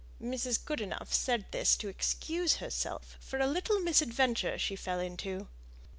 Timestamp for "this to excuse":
1.51-2.55